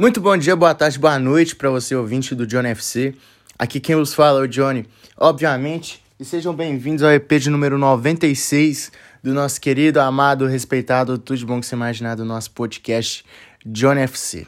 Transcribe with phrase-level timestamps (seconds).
[0.00, 3.14] Muito bom dia, boa tarde, boa noite para você ouvinte do Johnny FC.
[3.58, 7.76] Aqui quem vos fala é o Johnny, obviamente, e sejam bem-vindos ao EP de número
[7.76, 8.92] 96
[9.22, 13.22] do nosso querido, amado, respeitado, tudo de bom que você imaginar do nosso podcast
[13.66, 14.46] Johnny FC.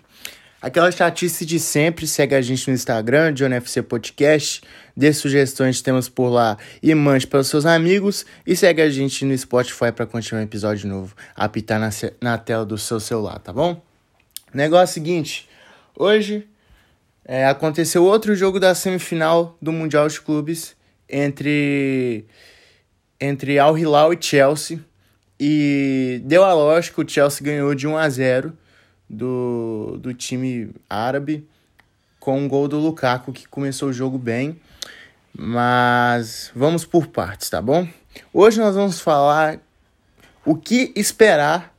[0.62, 4.62] Aquela estatística de sempre, segue a gente no Instagram, Johnny FC Podcast,
[4.96, 8.88] dê sugestões de temas por lá e mande para os seus amigos e segue a
[8.88, 11.90] gente no Spotify para continuar um episódio novo, apitar na,
[12.22, 13.91] na tela do seu celular, tá bom?
[14.54, 15.48] Negócio é seguinte,
[15.96, 16.46] hoje
[17.24, 20.76] é, aconteceu outro jogo da semifinal do Mundial de Clubes
[21.08, 22.26] entre
[23.18, 24.78] entre Al Hilal e Chelsea
[25.40, 28.52] e deu a lógica, o Chelsea ganhou de 1 a 0
[29.08, 31.48] do, do time árabe
[32.20, 34.60] com um gol do Lukaku que começou o jogo bem.
[35.34, 37.88] Mas vamos por partes, tá bom?
[38.34, 39.58] Hoje nós vamos falar
[40.44, 41.74] o que esperar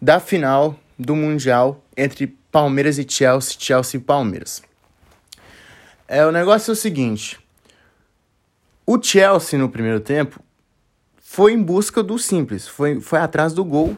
[0.00, 4.62] da final do Mundial entre Palmeiras e Chelsea, Chelsea e Palmeiras.
[6.08, 7.38] É, o negócio é o seguinte:
[8.86, 10.40] o Chelsea no primeiro tempo
[11.16, 13.96] foi em busca do simples, foi, foi atrás do gol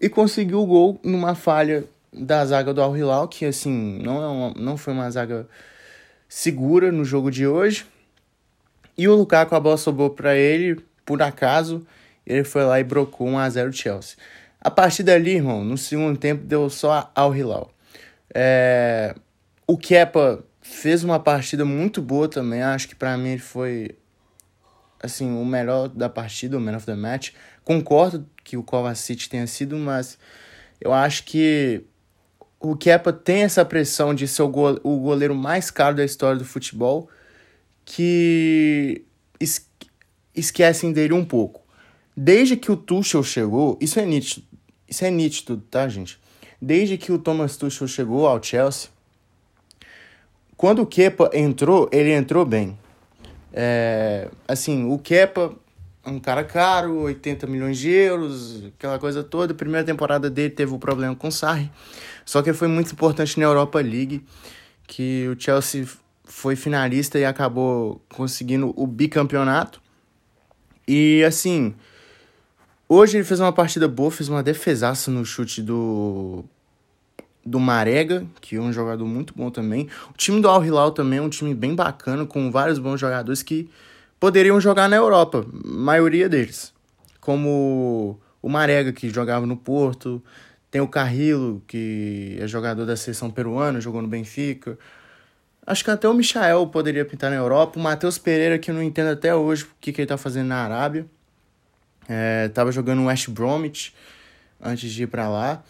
[0.00, 4.26] e conseguiu o gol numa falha da zaga do Al Hilal, que assim, não, é
[4.26, 5.48] uma, não foi uma zaga
[6.28, 7.86] segura no jogo de hoje.
[8.96, 11.86] E o Lukaku, a bola sobrou para ele, por acaso,
[12.26, 14.16] ele foi lá e brocou 1 a 0 Chelsea.
[14.60, 17.70] A partir dali, irmão, no segundo tempo deu só Al Hilal.
[18.34, 19.14] É...
[19.66, 23.96] O Kepa fez uma partida muito boa também, acho que para mim ele foi
[25.02, 27.30] assim, o melhor da partida, o man of the match.
[27.64, 30.18] Concordo que o Kovacic tenha sido, mas
[30.80, 31.84] eu acho que
[32.60, 37.08] o Kepa tem essa pressão de ser o, goleiro mais caro da história do futebol,
[37.84, 39.04] que
[39.38, 39.68] es
[40.34, 41.62] esquecem dele um pouco.
[42.16, 44.46] Desde que o Tuchel chegou, isso é nítido,
[44.88, 46.18] isso é nítido, tá, gente?
[46.60, 48.90] Desde que o Thomas Tuchel chegou ao Chelsea,
[50.56, 52.78] quando o Kepa entrou, ele entrou bem.
[53.52, 55.54] É, assim, o Kepa
[56.10, 59.52] um cara caro, 80 milhões de euros, aquela coisa toda.
[59.52, 61.70] A primeira temporada dele teve um problema com o Sarri.
[62.24, 64.24] Só que foi muito importante na Europa League,
[64.86, 65.86] que o Chelsea
[66.24, 69.80] foi finalista e acabou conseguindo o bicampeonato.
[70.86, 71.74] E assim,
[72.88, 76.44] hoje ele fez uma partida boa, fez uma defesaça no chute do
[77.44, 79.88] do Marega, que é um jogador muito bom também.
[80.10, 83.42] O time do Al Hilal também é um time bem bacana, com vários bons jogadores
[83.42, 83.70] que
[84.20, 86.72] poderiam jogar na Europa, maioria deles.
[87.20, 90.22] Como o Marega, que jogava no Porto,
[90.70, 94.78] tem o Carrillo, que é jogador da seleção peruana, jogou no Benfica.
[95.66, 97.78] Acho que até o Michael poderia pintar na Europa.
[97.78, 100.48] O Matheus Pereira, que eu não entendo até hoje o que, que ele tá fazendo
[100.48, 101.06] na Arábia.
[102.08, 103.94] É, tava jogando no West Bromwich
[104.60, 105.62] antes de ir para lá.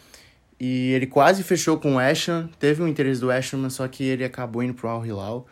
[0.60, 2.49] E ele quase fechou com o Ham.
[2.59, 5.47] Teve um interesse do West Ham, só que ele acabou indo pro Al Hilal.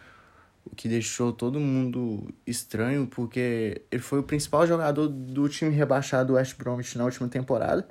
[0.64, 6.28] O que deixou todo mundo estranho, porque ele foi o principal jogador do time rebaixado
[6.28, 7.86] do West Bromwich na última temporada.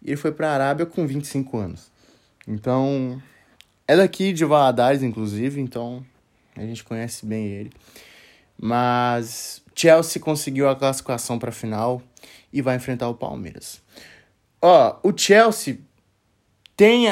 [0.00, 1.90] E ele foi para a Arábia com 25 anos.
[2.46, 3.20] Então,
[3.86, 6.04] é daqui de Valadares, inclusive, então
[6.56, 7.72] a gente conhece bem ele.
[8.60, 12.02] Mas Chelsea conseguiu a classificação para a final
[12.52, 13.82] e vai enfrentar o Palmeiras.
[14.60, 15.78] Ó, o Chelsea
[16.76, 17.06] tem,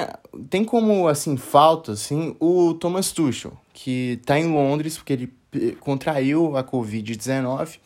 [0.49, 5.33] tem como assim falta assim o Thomas Tuchel, que está em Londres porque ele
[5.81, 7.79] contraiu a COVID-19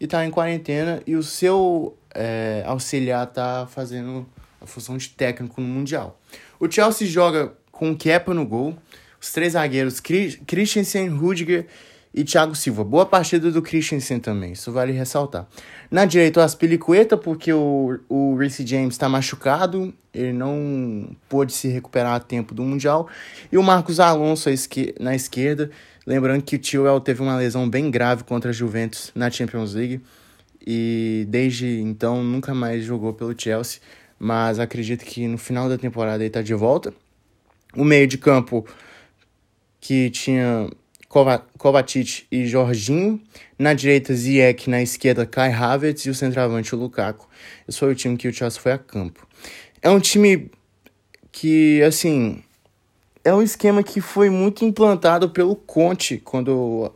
[0.00, 4.26] e está em quarentena e o seu é, auxiliar está fazendo
[4.60, 6.18] a função de técnico no Mundial.
[6.58, 8.76] O Chelsea joga com Kepa no gol,
[9.20, 11.66] os três zagueiros Christensen, Rudiger
[12.14, 12.84] e Thiago Silva.
[12.84, 15.48] Boa partida do Christensen também, isso vale ressaltar.
[15.90, 21.66] Na direita, o Aspilicueta, porque o, o Reece James está machucado, ele não pôde se
[21.68, 23.08] recuperar a tempo do Mundial.
[23.50, 24.48] E o Marcos Alonso
[25.00, 25.70] na esquerda,
[26.06, 30.00] lembrando que o Tio teve uma lesão bem grave contra a Juventus na Champions League.
[30.66, 33.80] E desde então nunca mais jogou pelo Chelsea
[34.18, 36.94] mas acredito que no final da temporada ele está de volta.
[37.76, 38.66] O meio de campo
[39.80, 40.70] que tinha
[41.56, 43.20] Kovacic e Jorginho,
[43.56, 47.28] na direita Ziyech, na esquerda Kai Havertz e o centroavante o Lukaku.
[47.68, 49.24] Esse foi o time que o Chelsea foi a campo.
[49.80, 50.50] É um time
[51.30, 52.42] que, assim,
[53.24, 56.92] é um esquema que foi muito implantado pelo Conte quando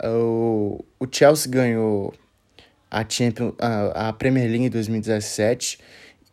[0.00, 2.14] o, o Chelsea ganhou
[2.88, 5.78] a, Champions, a, a Premier League em 2017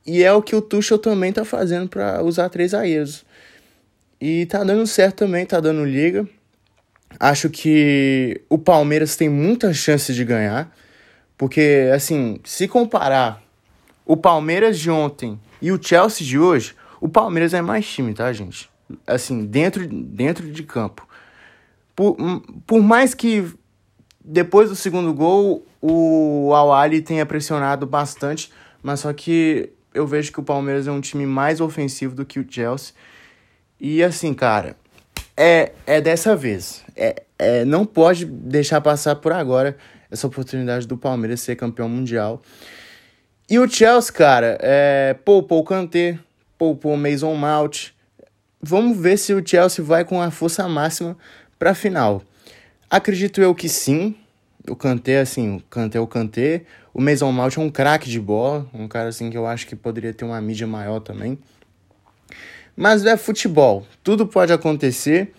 [0.06, 3.26] e é o que o Tuchel também tá fazendo para usar três zagueiros.
[4.20, 6.28] E tá dando certo também, tá dando liga.
[7.24, 10.76] Acho que o Palmeiras tem muita chance de ganhar.
[11.38, 13.44] Porque, assim, se comparar
[14.04, 18.32] o Palmeiras de ontem e o Chelsea de hoje, O Palmeiras é mais time, tá,
[18.32, 18.70] gente?
[19.08, 21.08] Assim, dentro, dentro de campo.
[21.96, 22.16] Por,
[22.68, 23.52] por mais que
[24.24, 26.70] depois do segundo gol o Al
[27.04, 28.52] tenha pressionado bastante,
[28.84, 32.40] mas só que eu vejo que o Palmeiras é um time mais ofensivo do que
[32.40, 32.94] o Chelsea.
[33.80, 34.78] E assim, cara,
[35.42, 36.84] é, é dessa vez.
[36.96, 39.76] É, é, não pode deixar passar por agora
[40.12, 42.44] essa oportunidade do Palmeiras ser campeão mundial.
[43.50, 46.20] E o Chelsea, cara, é, poupou o Kanté,
[46.60, 47.90] poupou o Mason Mount.
[48.62, 51.18] Vamos ver se o Chelsea vai com a força máxima
[51.58, 52.22] para a final.
[52.88, 54.16] Acredito eu que sim.
[54.70, 56.66] O Kanté, assim, o Kanté é o Kanté.
[56.94, 59.76] O Mason Mount é um craque de bola, um cara assim que eu acho que
[59.76, 61.40] poderia ter uma mídia maior também.
[62.76, 65.34] Mas é futebol, tudo pode acontecer.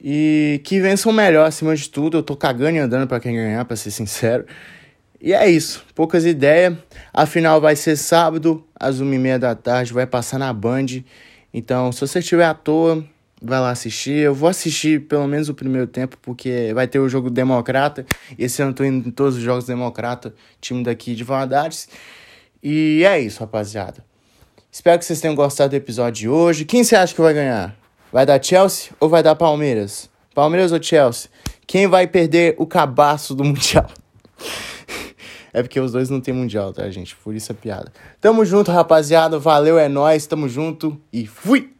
[0.00, 2.18] E que vençam melhor acima de tudo.
[2.18, 4.44] Eu tô cagando e andando para quem ganhar, para ser sincero.
[5.20, 6.76] E é isso, poucas ideias.
[7.12, 11.02] A final vai ser sábado, às uma e meia da tarde, vai passar na Band.
[11.52, 13.04] Então, se você estiver à toa,
[13.42, 14.18] vai lá assistir.
[14.18, 18.06] Eu vou assistir pelo menos o primeiro tempo, porque vai ter o jogo Democrata.
[18.38, 21.88] Esse ano eu tô indo em todos os jogos Democrata, time daqui de Valadares.
[22.62, 24.04] E é isso, rapaziada.
[24.70, 26.64] Espero que vocês tenham gostado do episódio de hoje.
[26.64, 27.74] Quem você acha que vai ganhar?
[28.12, 30.10] Vai dar Chelsea ou vai dar Palmeiras?
[30.34, 31.30] Palmeiras ou Chelsea?
[31.66, 33.90] Quem vai perder o cabaço do Mundial?
[35.52, 37.16] É porque os dois não tem mundial, tá, gente?
[37.16, 37.90] Por isso é piada.
[38.20, 39.38] Tamo junto, rapaziada.
[39.38, 40.26] Valeu, é nóis.
[40.26, 41.70] Tamo junto e fui!